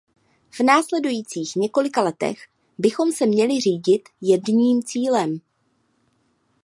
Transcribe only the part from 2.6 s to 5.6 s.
bychom se měli řídit jedním cílem.